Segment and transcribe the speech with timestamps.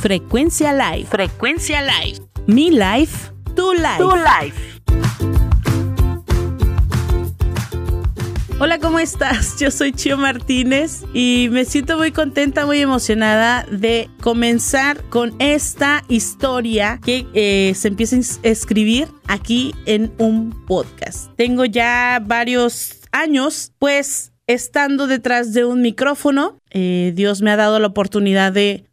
[0.00, 1.08] Frecuencia Live.
[1.10, 2.20] Frecuencia Live.
[2.46, 3.98] Mi life, tu life.
[3.98, 4.80] Tu life.
[8.58, 9.56] Hola, ¿cómo estás?
[9.60, 16.02] Yo soy Chio Martínez y me siento muy contenta, muy emocionada de comenzar con esta
[16.08, 21.30] historia que eh, se empieza a escribir aquí en un podcast.
[21.36, 26.58] Tengo ya varios años, pues estando detrás de un micrófono.
[26.70, 28.84] Eh, Dios me ha dado la oportunidad de,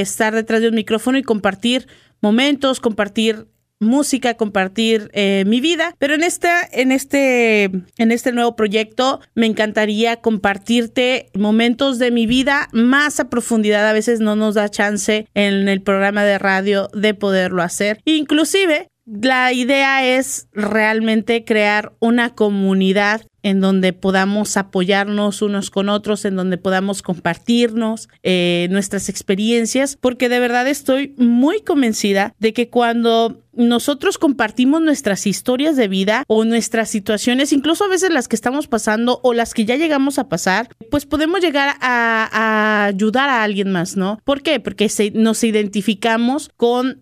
[0.00, 1.88] estar detrás de un micrófono y compartir
[2.20, 3.48] momentos, compartir
[3.80, 5.96] música, compartir eh, mi vida.
[5.98, 12.26] Pero en este, en este, en este nuevo proyecto me encantaría compartirte momentos de mi
[12.26, 13.88] vida más a profundidad.
[13.88, 18.00] A veces no nos da chance en el programa de radio de poderlo hacer.
[18.04, 26.24] Inclusive la idea es realmente crear una comunidad en donde podamos apoyarnos unos con otros,
[26.24, 32.68] en donde podamos compartirnos eh, nuestras experiencias, porque de verdad estoy muy convencida de que
[32.68, 38.36] cuando nosotros compartimos nuestras historias de vida o nuestras situaciones, incluso a veces las que
[38.36, 43.42] estamos pasando o las que ya llegamos a pasar, pues podemos llegar a, ayudar a
[43.42, 44.20] alguien más, ¿no?
[44.24, 44.58] ¿Por qué?
[44.58, 47.00] Porque nos identificamos con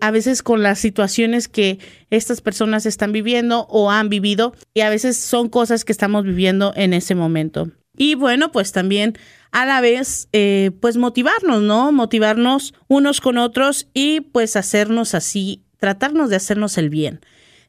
[0.00, 1.78] a veces con las situaciones que
[2.10, 6.72] estas personas están viviendo o han vivido y a veces son cosas que estamos viviendo
[6.76, 7.70] en ese momento.
[7.96, 9.18] Y bueno, pues también
[9.50, 11.90] a la vez, eh, pues motivarnos, ¿no?
[11.90, 17.20] Motivarnos unos con otros y pues hacernos así tratarnos de hacernos el bien.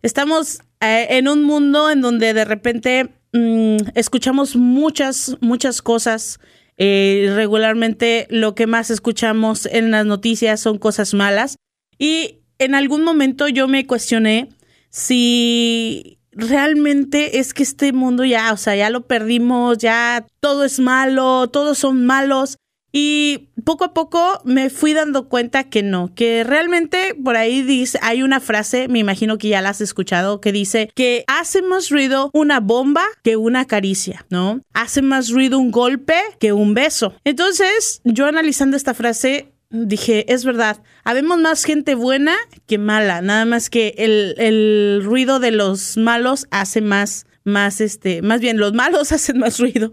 [0.01, 6.39] Estamos eh, en un mundo en donde de repente mm, escuchamos muchas, muchas cosas.
[6.77, 11.57] Eh, regularmente lo que más escuchamos en las noticias son cosas malas.
[11.97, 14.49] Y en algún momento yo me cuestioné
[14.89, 20.79] si realmente es que este mundo ya, o sea, ya lo perdimos, ya todo es
[20.79, 22.57] malo, todos son malos.
[22.91, 27.99] Y poco a poco me fui dando cuenta que no, que realmente por ahí dice,
[28.01, 31.89] hay una frase, me imagino que ya la has escuchado, que dice que hace más
[31.89, 34.61] ruido una bomba que una caricia, ¿no?
[34.73, 37.13] Hace más ruido un golpe que un beso.
[37.23, 42.35] Entonces, yo analizando esta frase, dije, es verdad, habemos más gente buena
[42.67, 48.21] que mala, nada más que el, el ruido de los malos hace más, más este,
[48.21, 49.91] más bien los malos hacen más ruido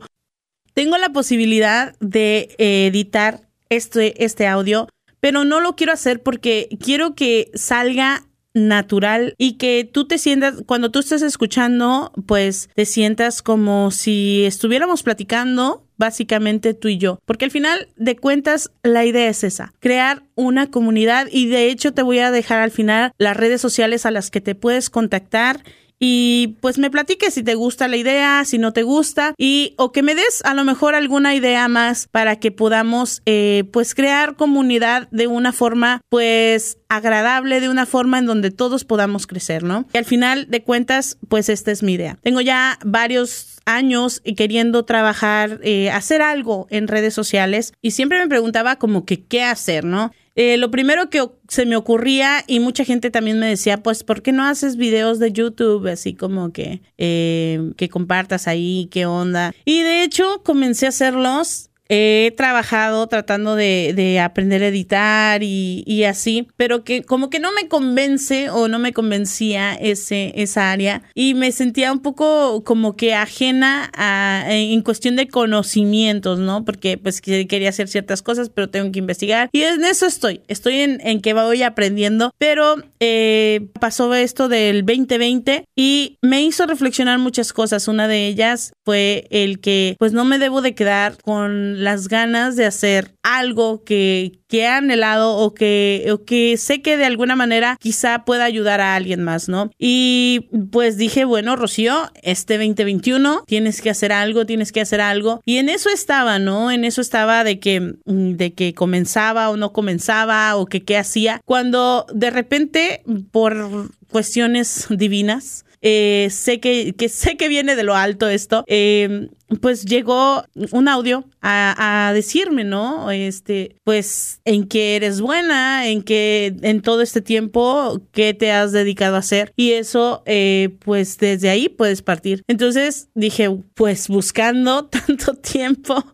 [0.77, 4.89] tengo la posibilidad de editar este, este audio,
[5.21, 10.57] pero no lo quiero hacer porque quiero que salga natural y que tú te sientas,
[10.67, 17.19] cuando tú estés escuchando, pues te sientas como si estuviéramos platicando básicamente tú y yo,
[17.25, 21.29] porque al final de cuentas la idea es esa, crear una comunidad.
[21.31, 24.41] Y de hecho te voy a dejar al final las redes sociales a las que
[24.41, 25.63] te puedes contactar
[25.99, 29.93] y pues me platiques si te gusta la idea, si no te gusta y o
[29.93, 34.37] que me des a lo mejor alguna idea más para que podamos eh, pues crear
[34.37, 39.87] comunidad de una forma pues agradable, de una forma en donde todos podamos crecer, ¿no?
[39.93, 42.19] Y al final de cuentas pues esta es mi idea.
[42.23, 48.29] Tengo ya varios años queriendo trabajar, eh, hacer algo en redes sociales y siempre me
[48.29, 50.13] preguntaba como que qué hacer, ¿no?
[50.37, 54.21] Eh, lo primero que se me ocurría y mucha gente también me decía, pues, ¿por
[54.23, 59.55] qué no haces videos de YouTube así como que, eh, que compartas ahí, qué onda?
[59.65, 66.49] Y de hecho comencé a hacerlos he trabajado tratando de, aprender a editar y, así,
[66.57, 71.35] pero que como que no me convence o no me convencía ese, esa área y
[71.35, 76.65] me sentía un poco como que ajena a, en cuestión de conocimientos, ¿no?
[76.65, 80.81] Porque pues quería hacer ciertas cosas, pero tengo que investigar y en eso estoy, estoy
[80.81, 87.19] en, en que voy aprendiendo, pero eh, pasó esto del 2020 y me hizo reflexionar
[87.19, 87.89] muchas cosas.
[87.89, 92.57] Una de ellas fue el que pues no me debo de quedar con las ganas
[92.57, 97.37] de hacer algo que, que he anhelado o que, o que sé que de alguna
[97.37, 99.71] manera quizá pueda ayudar a alguien más, ¿no?
[99.79, 105.41] Y pues dije, bueno, Rocío, este 2021 tienes que hacer algo, tienes que hacer algo.
[105.45, 106.71] Y en eso estaba, ¿no?
[106.71, 111.41] En eso estaba de que, de que comenzaba o no comenzaba o que qué hacía.
[111.45, 117.95] Cuando de repente, por cuestiones divinas, eh, sé que, que, sé que viene de lo
[117.95, 119.29] alto esto, eh,
[119.61, 123.11] pues llegó un audio a, decirme, ¿no?
[123.11, 128.73] Este, pues en qué eres buena, en qué en todo este tiempo, qué te has
[128.73, 129.53] dedicado a hacer.
[129.57, 132.43] Y eso, eh, pues desde ahí puedes partir.
[132.49, 136.05] Entonces dije, pues buscando tanto tiempo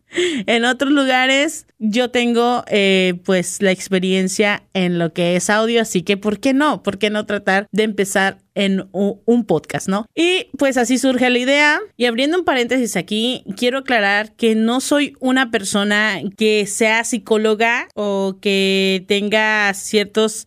[0.47, 6.03] en otros lugares, yo tengo eh, pues la experiencia en lo que es audio, así
[6.03, 6.83] que ¿por qué no?
[6.83, 10.07] ¿Por qué no tratar de empezar en un podcast, ¿no?
[10.15, 11.81] Y pues así surge la idea.
[11.97, 13.22] Y abriendo un paréntesis aquí,
[13.57, 20.47] quiero aclarar que no soy una persona que sea psicóloga o que tenga ciertos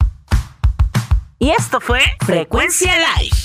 [1.40, 3.36] Y esto fue Frecuencia Live.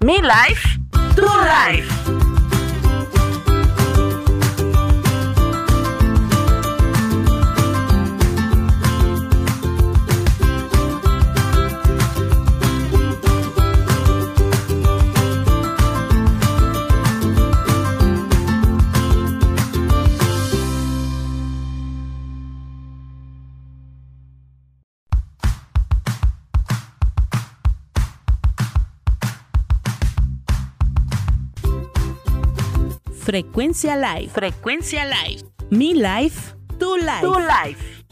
[0.00, 0.80] Mi life,
[1.14, 2.19] tu life.
[33.30, 34.28] Frecuencia Live.
[34.30, 35.44] Frecuencia Live.
[35.70, 37.20] Mi life, tu life.
[37.22, 38.02] Tu life.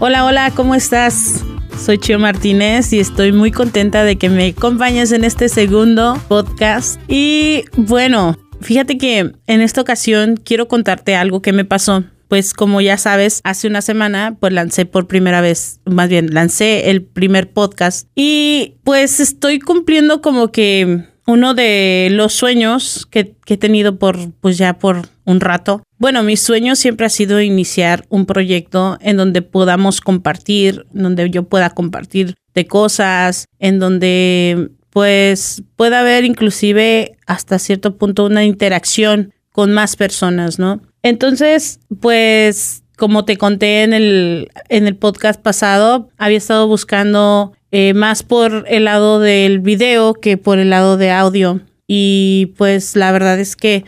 [0.00, 1.44] Hola, hola, ¿cómo estás?
[1.78, 7.00] Soy Chio Martínez y estoy muy contenta de que me acompañes en este segundo podcast.
[7.06, 12.80] Y bueno, fíjate que en esta ocasión quiero contarte algo que me pasó pues como
[12.80, 17.52] ya sabes, hace una semana pues lancé por primera vez, más bien lancé el primer
[17.52, 24.32] podcast y pues estoy cumpliendo como que uno de los sueños que, he tenido por
[24.40, 25.82] pues ya por un rato.
[25.98, 31.42] Bueno, mi sueño siempre ha sido iniciar un proyecto en donde podamos compartir, donde yo
[31.42, 39.34] pueda compartir de cosas, en donde pues pueda haber inclusive hasta cierto punto una interacción
[39.50, 40.80] con más personas, ¿no?
[41.02, 47.94] Entonces, pues como te conté en el, en el podcast pasado, había estado buscando eh,
[47.94, 51.60] más por el lado del video que por el lado de audio.
[51.88, 53.84] Y pues la verdad es que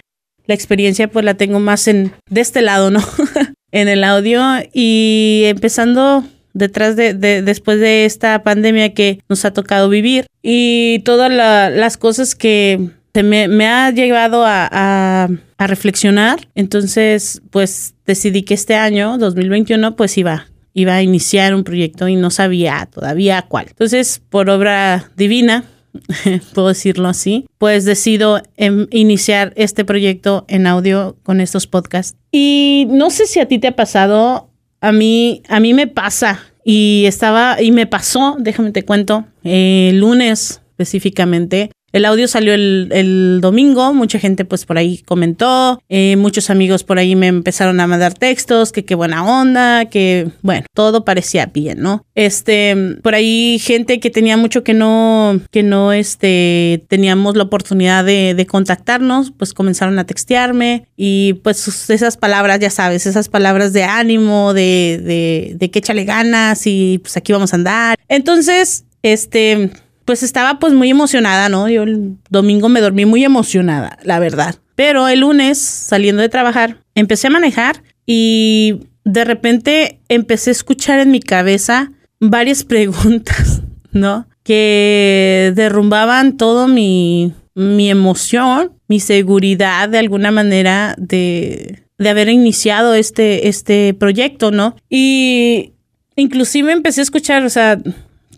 [0.47, 3.00] la experiencia pues la tengo más en de este lado, ¿no?
[3.73, 4.42] en el audio
[4.73, 11.30] y empezando detrás de, después de esta pandemia que nos ha tocado vivir y todas
[11.30, 12.90] las cosas que
[13.23, 15.28] me, me ha llevado a,
[15.59, 16.47] reflexionar.
[16.54, 22.16] Entonces, pues decidí que este año, 2021, pues iba, iba a iniciar un proyecto y
[22.16, 23.68] no sabía todavía cuál.
[23.71, 25.64] Entonces, por obra divina,
[26.54, 32.18] puedo decirlo así, pues decido em, iniciar este proyecto en audio con estos podcasts.
[32.30, 36.40] Y no sé si a ti te ha pasado, a mí, a mí me pasa
[36.64, 43.38] y estaba, y me pasó, déjame te cuento, el lunes específicamente, el audio salió el,
[43.40, 47.86] domingo, mucha gente pues por ahí comentó, eh, muchos amigos por ahí me empezaron a
[47.86, 52.04] mandar textos, que qué buena onda, que bueno, todo parecía bien, ¿no?
[52.16, 58.04] Este, por ahí gente que tenía mucho que no, que no, este, teníamos la oportunidad
[58.04, 63.84] de, contactarnos, pues comenzaron a textearme y pues esas palabras, ya sabes, esas palabras de
[63.84, 67.96] ánimo, de, que échale ganas y pues aquí vamos a andar.
[68.08, 69.70] Entonces, este,
[70.04, 71.68] pues estaba pues muy emocionada, ¿no?
[71.68, 74.56] Yo el domingo me dormí muy emocionada, la verdad.
[74.75, 81.00] Pero el lunes, saliendo de trabajar, empecé a manejar y de repente empecé a escuchar
[81.00, 84.26] en mi cabeza varias preguntas, ¿no?
[84.42, 92.94] Que derrumbaban todo mi, mi emoción, mi seguridad de alguna manera de, de haber iniciado
[92.94, 94.76] este, este proyecto, ¿no?
[94.90, 95.73] Y
[96.16, 97.80] inclusive empecé a escuchar, o sea,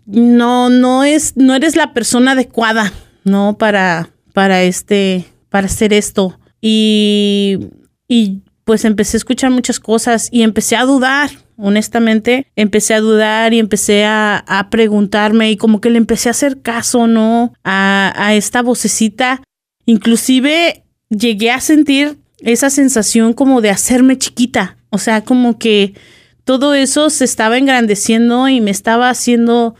[0.07, 2.91] no, no es, no eres la persona adecuada,
[3.23, 3.57] ¿no?
[3.57, 6.39] Para, para este, para hacer esto.
[6.61, 7.59] Y,
[8.07, 13.53] y pues empecé a escuchar muchas cosas y empecé a dudar, honestamente, empecé a dudar
[13.53, 17.53] y empecé a, a preguntarme y como que le empecé a hacer caso, ¿no?
[17.63, 19.43] A, a esta vocecita.
[19.85, 25.95] Inclusive llegué a sentir esa sensación como de hacerme chiquita, o sea, como que
[26.43, 29.75] todo eso se estaba engrandeciendo y me estaba haciendo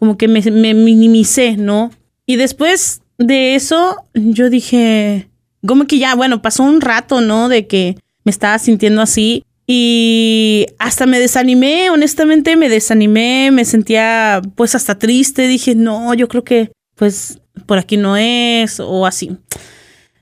[0.00, 0.40] como que me,
[0.74, 1.92] minimicé, ¿no?
[2.24, 5.28] Y después de eso, yo dije,
[5.64, 7.50] como que ya, bueno, pasó un rato, ¿no?
[7.50, 9.44] De que me estaba sintiendo así.
[9.66, 16.26] Y hasta me desanimé, honestamente me desanimé, me sentía pues hasta triste, dije, no, yo
[16.26, 19.36] creo que pues por aquí no es o así.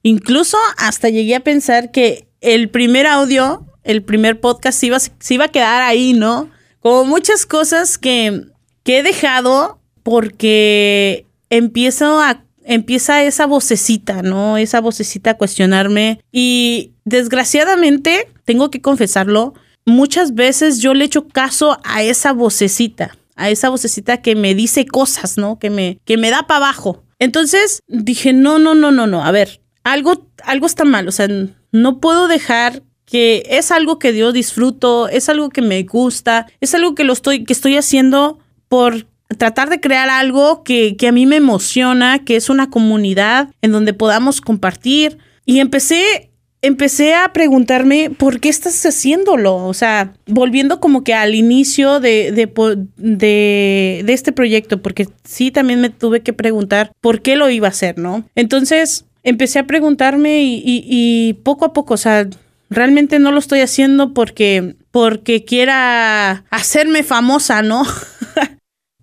[0.03, 5.47] Incluso hasta llegué a pensar que el primer audio, el primer podcast iba, se iba
[5.47, 6.51] a quedar ahí, ¿no?
[6.81, 8.49] Como muchas cosas que
[8.89, 14.57] que he dejado porque empiezo a empieza esa vocecita, ¿no?
[14.57, 19.53] Esa vocecita a cuestionarme y desgraciadamente, tengo que confesarlo,
[19.85, 24.87] muchas veces yo le echo caso a esa vocecita, a esa vocecita que me dice
[24.87, 25.59] cosas, ¿no?
[25.59, 27.05] Que me que me da para abajo.
[27.19, 31.29] Entonces, dije, "No, no, no, no, no, a ver, algo algo está mal, o sea,
[31.73, 36.75] no puedo dejar que es algo que yo disfruto, es algo que me gusta, es
[36.75, 39.07] algo que lo estoy que estoy haciendo por
[39.37, 43.93] tratar de crear algo que, a mí me emociona, que es una comunidad en donde
[43.93, 45.19] podamos compartir.
[45.45, 46.31] Y empecé,
[46.63, 49.57] empecé a preguntarme, ¿por qué estás haciéndolo?
[49.57, 55.81] O sea, volviendo como que al inicio de, de, de, este proyecto, porque sí también
[55.81, 58.25] me tuve que preguntar por qué lo iba a hacer, ¿no?
[58.35, 62.27] Entonces, empecé a preguntarme y, y poco a poco, o sea,
[62.71, 67.85] realmente no lo estoy haciendo porque porque quiera hacerme famosa, ¿no?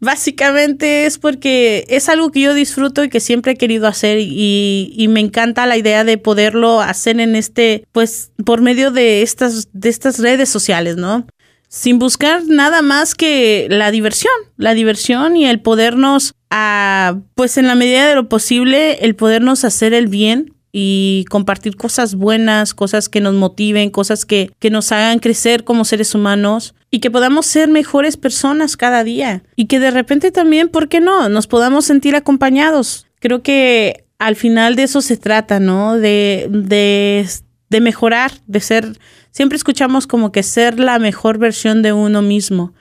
[0.02, 5.06] Básicamente es porque es algo que yo disfruto y que siempre he querido hacer y,
[5.10, 9.90] me encanta la idea de poderlo hacer en este, pues, por medio de estas, de
[9.90, 11.26] estas redes sociales, ¿no?
[11.70, 17.68] Sin buscar nada más que la diversión, la diversión y el podernos, a, pues en
[17.68, 23.08] la medida de lo posible, el podernos hacer el bien y compartir cosas buenas, cosas
[23.08, 27.46] que nos motiven, cosas que, que nos hagan crecer como seres humanos y que podamos
[27.46, 31.86] ser mejores personas cada día y que de repente también, ¿por qué no?, nos podamos
[31.86, 33.08] sentir acompañados.
[33.22, 35.96] Creo que al final de eso se trata, ¿no?
[35.96, 37.26] De, de,
[37.70, 39.00] de mejorar, de ser,
[39.32, 42.74] siempre escuchamos como que ser la mejor versión de uno mismo.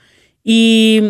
[0.43, 1.01] Y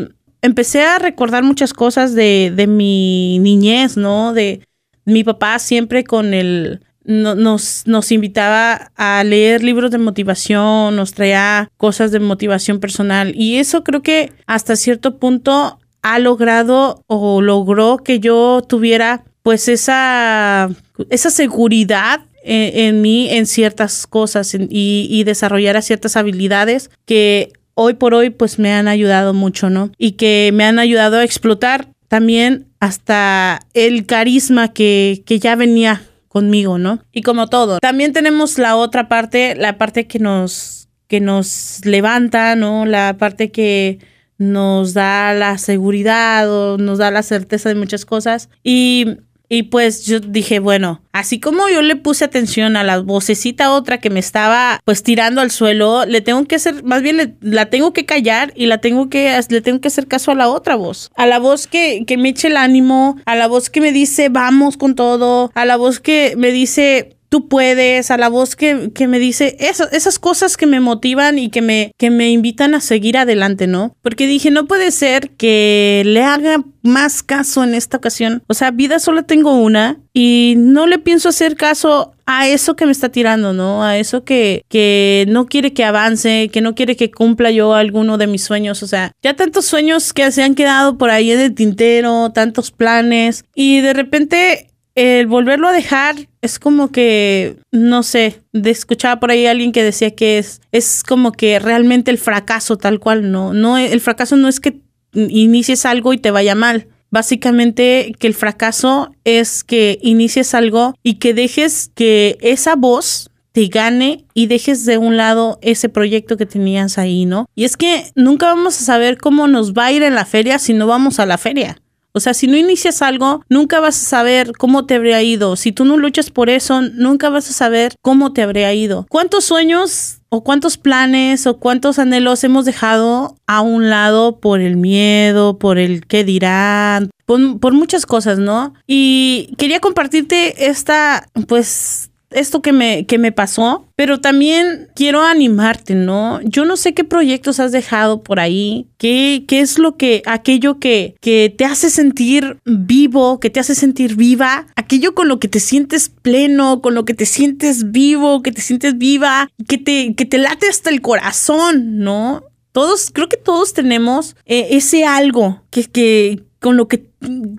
[0.44, 4.34] empecé a recordar muchas cosas de, de mi niñez, ¿no?
[4.34, 4.62] De,
[5.06, 6.82] mi papá siempre con el...
[7.04, 13.58] nos, nos invitaba a leer libros de motivación, nos traía cosas de motivación personal y
[13.58, 20.70] eso creo que hasta cierto punto ha logrado o logró que yo tuviera pues esa,
[21.10, 27.96] esa seguridad eh, en, mí en ciertas cosas y, y desarrollara ciertas habilidades que hoy
[27.96, 29.92] por hoy pues me han ayudado mucho, ¿no?
[29.98, 36.02] Y que me han ayudado a explotar también hasta el carisma que, que ya venía
[36.28, 37.00] conmigo, ¿no?
[37.14, 42.56] Y como todo, también tenemos la otra parte, la parte que nos, que nos levanta,
[42.56, 42.86] ¿no?
[42.86, 44.00] La parte que
[44.38, 48.50] nos da la seguridad o nos da la certeza de muchas cosas.
[48.64, 49.18] Y
[49.50, 54.00] y pues yo dije, bueno, así como yo le puse atención a la vocecita otra
[54.00, 57.94] que me estaba pues tirando al suelo, le tengo que hacer, más bien la tengo
[57.94, 61.12] que callar y la tengo que, le tengo que hacer caso a la otra voz.
[61.16, 64.30] A la voz que, que me eche el ánimo, a la voz que me dice
[64.30, 68.92] vamos con todo, a la voz que me dice tú puedes, a la voz que,
[68.94, 72.82] que me dice esas cosas que me motivan y que me, que me invitan a
[72.82, 73.96] seguir adelante, ¿no?
[74.02, 78.44] Porque dije, no puede ser que le haga más caso en esta ocasión.
[78.48, 82.86] O sea, vida solo tengo una y no le pienso hacer caso a eso que
[82.86, 83.84] me está tirando, ¿no?
[83.84, 88.18] A eso que, que no quiere que avance, que no quiere que cumpla yo alguno
[88.18, 88.82] de mis sueños.
[88.84, 92.72] O sea, ya tantos sueños que se han quedado por ahí en el tintero, tantos
[92.72, 99.20] planes y de repente el volverlo a dejar es como que, no sé, de escuchaba
[99.20, 103.00] por ahí a alguien que decía que es, es como que realmente el fracaso tal
[103.00, 104.80] cual, no, no, el fracaso no es que
[105.14, 106.88] inicies algo y te vaya mal.
[107.12, 113.68] Básicamente que el fracaso es que inicies algo y que dejes que esa voz te
[113.68, 117.46] gane y dejes de un lado ese proyecto que tenías ahí, ¿no?
[117.56, 120.60] Y es que nunca vamos a saber cómo nos va a ir en la feria
[120.60, 121.78] si no vamos a la feria.
[122.16, 125.58] O sea, si no inicias algo, nunca vas a saber cómo te habría ido.
[125.58, 129.06] Si tú no luchas por eso, nunca vas a saber cómo te habría ido.
[129.10, 134.78] ¿Cuántos sueños o cuántos planes o cuántos anhelos hemos dejado a un lado por el
[134.78, 138.74] miedo, por el qué dirán, por, por muchas cosas, ¿no?
[138.88, 145.96] Y quería compartirte esta, pues, esto que me, que me pasó, pero también quiero animarte,
[145.96, 146.40] ¿no?
[146.44, 150.80] Yo no sé qué proyectos has dejado por ahí, qué, qué es lo que, aquello
[150.80, 155.48] que, que te hace sentir vivo, que te hace sentir viva, aquello con lo que
[155.48, 160.14] te sientes pleno, con lo que te sientes vivo, que te sientes viva, que te,
[160.16, 162.44] que te late hasta el corazón, ¿no?
[162.76, 167.06] Todos, creo que todos tenemos eh, ese algo que, que, con lo que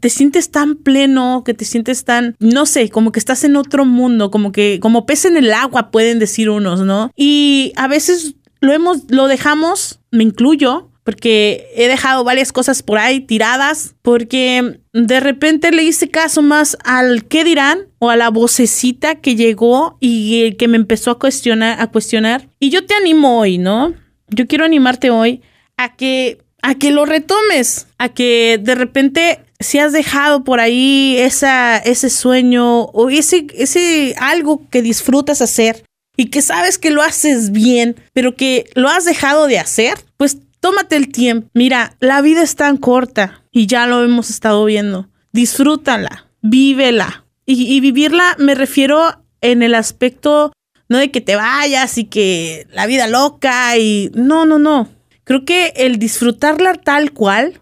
[0.01, 3.85] te sientes tan pleno, que te sientes tan, no sé, como que estás en otro
[3.85, 7.13] mundo, como que, como pez en el agua, pueden decir unos, ¿no?
[7.15, 12.99] Y a veces lo hemos, lo dejamos, me incluyo, porque he dejado varias cosas por
[12.99, 18.31] ahí tiradas, porque de repente le hice caso más al qué dirán o a la
[18.31, 22.49] vocecita que llegó y que me empezó a cuestionar, a cuestionar.
[22.59, 23.95] Y yo te animo hoy, ¿no?
[24.31, 25.43] Yo quiero animarte hoy
[25.77, 31.17] a que a que lo retomes, a que de repente si has dejado por ahí
[31.17, 35.85] esa, ese sueño o ese, ese algo que disfrutas hacer
[36.17, 40.39] y que sabes que lo haces bien, pero que lo has dejado de hacer, pues
[40.59, 41.49] tómate el tiempo.
[41.55, 45.09] Mira, la vida es tan corta y ya lo hemos estado viendo.
[45.31, 47.27] Disfrútala, vívela.
[47.47, 50.51] Y, y vivirla me refiero en el aspecto
[50.89, 54.96] no de que te vayas y que la vida loca y no, no, no.
[55.27, 57.61] Creo que el disfrutarla tal cual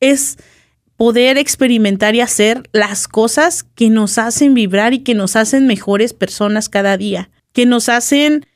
[0.00, 0.38] es
[0.96, 6.14] poder experimentar y hacer las cosas que nos hacen vibrar y que nos hacen mejores
[6.14, 8.46] personas cada día, que nos hacen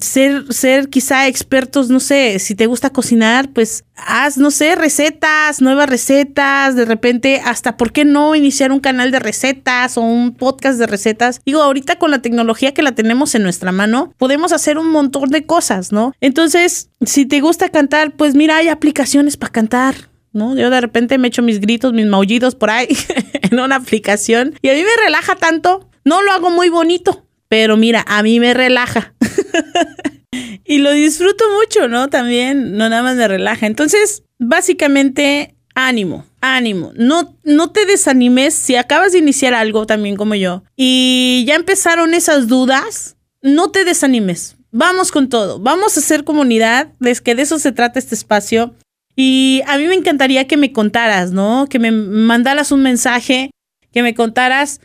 [0.00, 5.60] ser, ser quizá expertos, no sé, si te gusta cocinar, pues haz, no sé, recetas,
[5.60, 10.34] nuevas recetas, de repente hasta, ¿por qué no iniciar un canal de recetas o un
[10.34, 11.40] podcast de recetas?
[11.44, 15.28] Digo, ahorita con la tecnología que la tenemos en nuestra mano, podemos hacer un montón
[15.30, 16.14] de cosas, ¿no?
[16.20, 20.10] Entonces, si te gusta cantar, pues mira, hay aplicaciones para cantar.
[20.32, 20.56] ¿no?
[20.56, 22.88] Yo de repente me echo mis gritos, mis maullidos por ahí
[23.42, 25.88] en una aplicación y a mí me relaja tanto.
[26.04, 29.12] No lo hago muy bonito, pero mira, a mí me relaja.
[30.64, 32.08] y lo disfruto mucho, ¿no?
[32.08, 33.66] También, no nada más me relaja.
[33.66, 36.92] Entonces, básicamente, ánimo, ánimo.
[36.94, 42.14] No, no te desanimes si acabas de iniciar algo también como yo y ya empezaron
[42.14, 44.56] esas dudas, no te desanimes.
[44.70, 45.58] Vamos con todo.
[45.58, 46.92] Vamos a hacer comunidad.
[47.00, 48.76] Es que de eso se trata este espacio.
[49.16, 51.66] Y a mí me encantaría que me contaras, ¿no?
[51.68, 53.50] Que me mandaras un mensaje,
[53.90, 54.80] que me contaras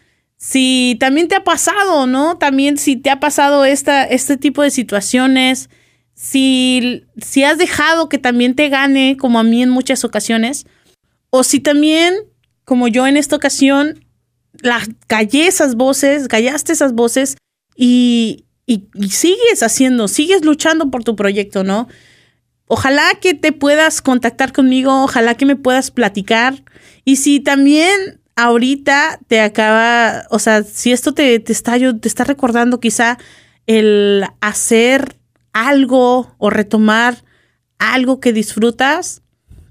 [0.48, 2.38] si también te ha pasado, ¿no?
[2.38, 5.72] También si te ha pasado esta, este tipo de situaciones,
[6.14, 10.68] si, si has dejado que también te gane, como a mí en muchas ocasiones,
[11.32, 12.14] o si también,
[12.64, 14.06] como yo en esta ocasión,
[14.62, 17.38] la, callé esas voces, callaste esas voces
[17.76, 21.88] y, y, y sigues haciendo, sigues luchando por tu proyecto, ¿no?
[22.68, 26.64] Ojalá que te puedas contactar conmigo, ojalá que me puedas platicar.
[27.04, 32.24] Y si también ahorita te acaba, o sea, si esto te, te está, te está
[32.24, 33.18] recordando quizá
[33.66, 35.18] el hacer
[35.54, 37.24] algo o retomar
[37.80, 39.22] algo que disfrutas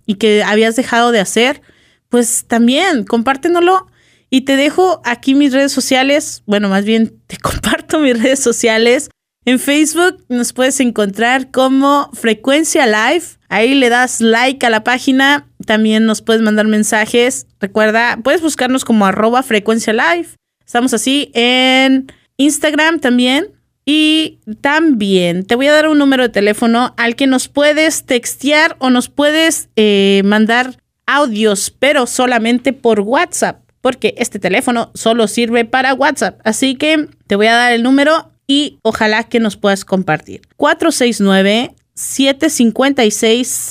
[0.07, 1.63] y que habías dejado de hacer,
[2.09, 3.87] pues también compártenoslo
[4.31, 9.11] y te dejo aquí mis redes sociales, bueno, más bien te comparto mis redes sociales.
[9.45, 13.27] En Facebook nos puedes encontrar como Frecuencia Live.
[13.49, 15.47] Ahí le das like a la página.
[15.67, 17.47] También nos puedes mandar mensajes.
[17.61, 20.29] Recuerda, puedes buscarnos como arroba Frecuencia Live.
[20.65, 23.49] Estamos así en Instagram también.
[23.87, 28.77] Y también te voy a dar un número de teléfono al que nos puedes textear
[28.79, 35.67] o nos puedes eh, mandar audios, pero solamente por WhatsApp, porque este teléfono solo sirve
[35.67, 36.41] para WhatsApp.
[36.45, 40.43] Así que te voy a dar el número y ojalá que nos puedas compartir.
[40.57, 43.71] 469 756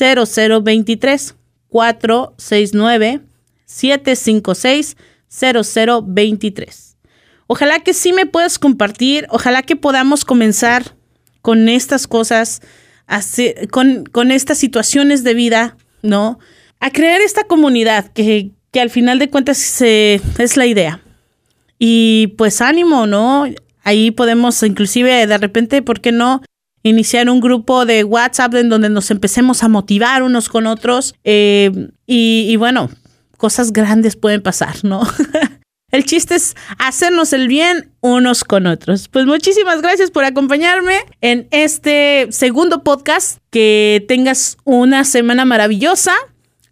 [0.64, 1.36] 0023
[1.74, 3.22] 469
[3.66, 4.96] 756
[5.28, 6.98] 0023
[7.48, 10.96] Ojalá que sí me puedas compartir, ojalá que podamos comenzar
[11.42, 12.62] con estas cosas,
[13.72, 16.40] con, con estas situaciones de vida, ¿no?
[16.80, 21.02] A crear esta comunidad que, que al final de cuentas es la idea.
[21.80, 23.46] Y pues ánimo, ¿no?
[23.84, 26.42] Ahí podemos inclusive de repente, ¿por qué no?
[26.84, 31.16] Iniciar un grupo de WhatsApp en donde nos empecemos a motivar unos con otros.
[31.24, 32.90] Eh, y, y bueno,
[33.38, 35.02] cosas grandes pueden pasar, ¿no?
[35.94, 39.10] El chiste es hacernos el bien unos con otros.
[39.10, 43.38] Pues muchísimas gracias por acompañarme en este segundo podcast.
[43.52, 46.14] Que tengas una semana maravillosa.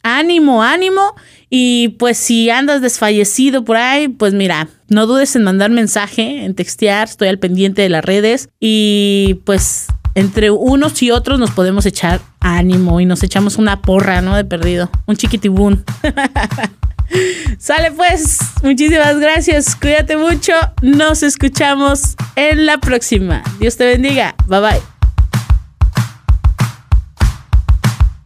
[0.02, 1.14] Ánimo, ánimo.
[1.52, 6.56] Y pues si andas desfallecido por ahí, pues mira, no dudes en mandar mensaje, en
[6.56, 7.08] textear.
[7.08, 8.50] Estoy al pendiente de las redes.
[8.60, 14.22] Y pues entre unos y otros nos podemos echar ánimo y nos echamos una porra,
[14.22, 14.36] ¿no?
[14.36, 14.90] De perdido.
[15.06, 15.84] Un chiquitibún.
[17.60, 23.44] Sale pues, muchísimas gracias, cuídate mucho, nos escuchamos en la próxima.
[23.60, 24.82] Dios te bendiga, bye bye.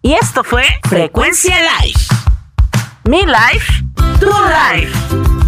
[0.04, 2.00] Y esto fue Frecuencia Live.
[3.06, 3.84] Mi life,
[4.20, 5.45] tu life.